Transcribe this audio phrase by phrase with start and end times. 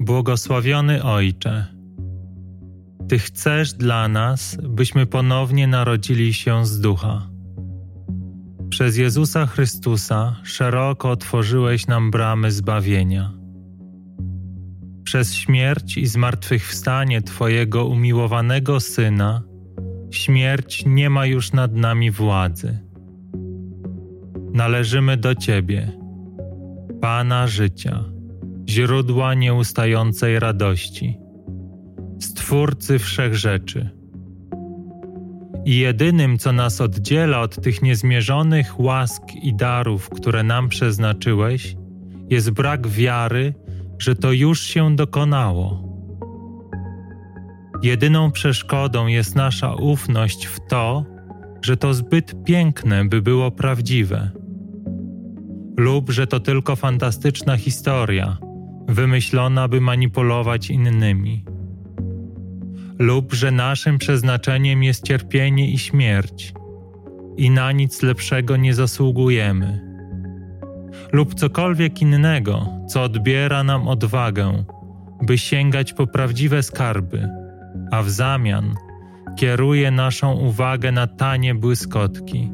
[0.00, 1.66] Błogosławiony Ojcze,
[3.08, 7.30] Ty chcesz dla nas, byśmy ponownie narodzili się z ducha.
[8.70, 13.32] Przez Jezusa Chrystusa szeroko otworzyłeś nam bramy zbawienia.
[15.04, 19.42] Przez śmierć i zmartwychwstanie Twojego umiłowanego Syna,
[20.10, 22.78] śmierć nie ma już nad nami władzy.
[24.52, 25.92] Należymy do Ciebie,
[27.00, 28.04] Pana życia
[28.70, 31.18] źródła nieustającej radości,
[32.20, 33.90] Stwórcy wszechrzeczy.
[35.64, 41.76] I jedynym, co nas oddziela od tych niezmierzonych łask i darów, które nam przeznaczyłeś,
[42.30, 43.54] jest brak wiary,
[43.98, 45.82] że to już się dokonało.
[47.82, 51.04] Jedyną przeszkodą jest nasza ufność w to,
[51.62, 54.30] że to zbyt piękne, by było prawdziwe,
[55.76, 58.49] lub że to tylko fantastyczna historia
[58.94, 61.44] wymyślona, by manipulować innymi,
[62.98, 66.52] lub że naszym przeznaczeniem jest cierpienie i śmierć,
[67.36, 69.90] i na nic lepszego nie zasługujemy,
[71.12, 74.64] lub cokolwiek innego, co odbiera nam odwagę,
[75.22, 77.28] by sięgać po prawdziwe skarby,
[77.90, 78.74] a w zamian
[79.36, 82.52] kieruje naszą uwagę na tanie błyskotki,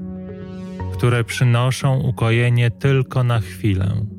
[0.92, 4.15] które przynoszą ukojenie tylko na chwilę.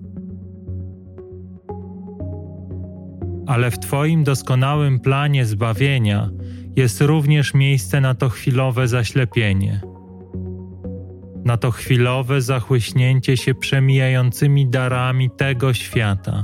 [3.48, 6.30] Ale w Twoim doskonałym planie zbawienia
[6.76, 9.81] jest również miejsce na to chwilowe zaślepienie,
[11.45, 16.44] na to chwilowe zachłyśnięcie się przemijającymi darami tego świata,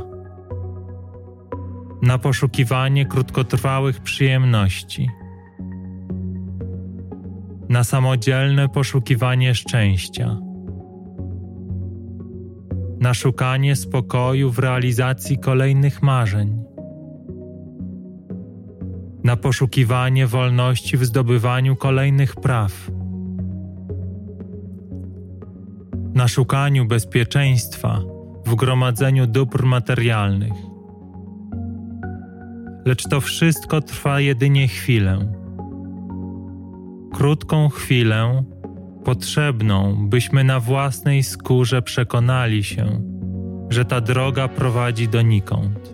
[2.02, 5.10] na poszukiwanie krótkotrwałych przyjemności,
[7.70, 10.38] na samodzielne poszukiwanie szczęścia.
[13.00, 16.64] Na szukanie spokoju w realizacji kolejnych marzeń
[19.24, 22.92] na poszukiwanie wolności w zdobywaniu kolejnych praw,
[26.14, 28.00] na szukaniu bezpieczeństwa
[28.46, 30.54] w gromadzeniu dóbr materialnych.
[32.86, 35.34] Lecz to wszystko trwa jedynie chwilę.
[37.14, 38.44] Krótką chwilę,
[39.04, 43.02] potrzebną, byśmy na własnej skórze przekonali się,
[43.70, 45.93] że ta droga prowadzi donikąd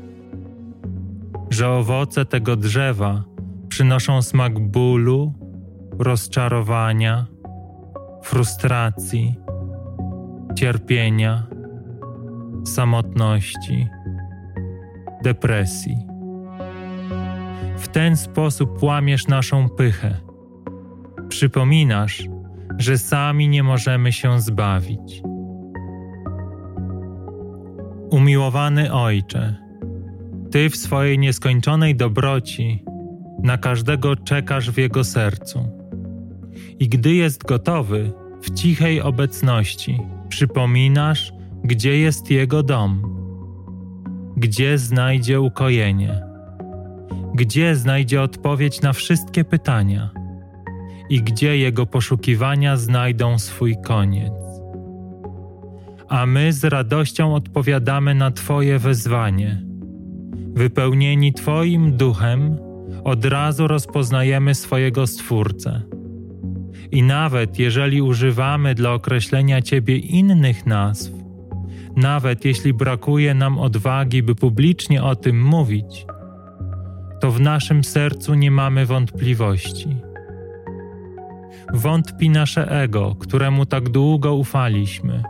[1.50, 3.24] że owoce tego drzewa
[3.70, 5.34] przynoszą smak bólu,
[6.00, 7.26] rozczarowania,
[8.24, 9.36] frustracji,
[10.56, 11.48] cierpienia,
[12.66, 13.88] samotności,
[15.24, 15.98] depresji.
[17.78, 20.18] W ten sposób łamiesz naszą pychę.
[21.30, 22.24] Przypominasz,
[22.78, 25.22] że sami nie możemy się zbawić.
[28.12, 29.56] Umiłowany Ojcze,
[30.52, 32.84] ty w swojej nieskończonej dobroci
[33.44, 35.60] na każdego czekasz w jego sercu.
[36.80, 38.12] I gdy jest gotowy,
[38.42, 41.34] w cichej obecności przypominasz,
[41.64, 43.02] gdzie jest jego dom,
[44.38, 46.22] gdzie znajdzie ukojenie,
[47.36, 50.10] gdzie znajdzie odpowiedź na wszystkie pytania
[51.10, 54.34] i gdzie jego poszukiwania znajdą swój koniec.
[56.10, 59.69] A my z radością odpowiadamy na Twoje wezwanie
[60.54, 62.58] Wypełnieni Twoim duchem,
[63.04, 65.82] od razu rozpoznajemy swojego Stwórcę.
[66.92, 71.12] I nawet jeżeli używamy dla określenia Ciebie innych nazw,
[71.96, 76.06] nawet jeśli brakuje nam odwagi, by publicznie o tym mówić,
[77.22, 79.96] to w naszym sercu nie mamy wątpliwości.
[81.74, 85.24] Wątpi nasze ego, któremu tak długo ufaliśmy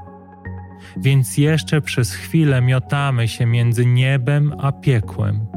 [0.97, 5.47] więc jeszcze przez chwilę miotamy się między niebem a piekłem,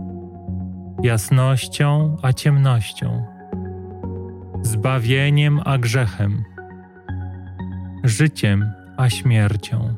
[1.03, 3.26] jasnością a ciemnością,
[4.62, 6.44] zbawieniem a grzechem,
[8.04, 9.94] życiem a śmiercią.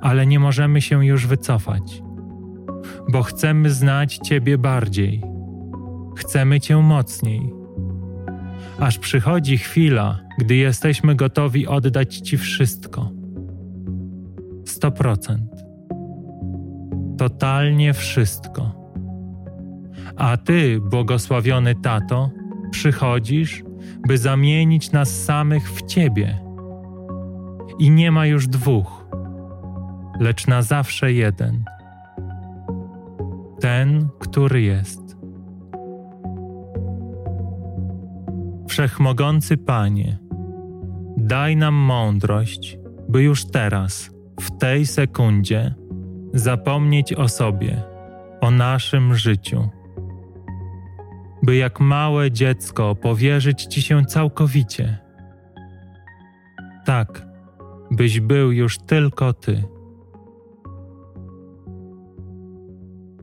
[0.00, 2.02] Ale nie możemy się już wycofać,
[3.08, 5.22] bo chcemy znać Ciebie bardziej,
[6.16, 7.52] chcemy Cię mocniej.
[8.78, 13.19] Aż przychodzi chwila, gdy jesteśmy gotowi oddać Ci wszystko
[14.80, 15.36] 100%.
[17.18, 18.72] Totalnie wszystko.
[20.16, 22.30] A Ty, błogosławiony Tato,
[22.70, 23.62] przychodzisz,
[24.08, 26.38] by zamienić nas samych w Ciebie.
[27.78, 29.06] I nie ma już dwóch,
[30.20, 31.64] lecz na zawsze jeden.
[33.60, 35.16] Ten, który jest.
[38.68, 40.18] Wszechmogący Panie,
[41.16, 42.78] daj nam mądrość,
[43.08, 45.74] by już teraz w tej sekundzie
[46.34, 47.82] zapomnieć o sobie,
[48.40, 49.68] o naszym życiu,
[51.42, 54.98] by jak małe dziecko powierzyć Ci się całkowicie.
[56.84, 57.26] Tak,
[57.90, 59.64] byś był już tylko Ty.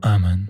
[0.02, 0.47] Amen.